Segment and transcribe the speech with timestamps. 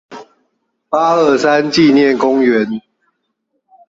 [0.89, 2.81] 八二三紀念公園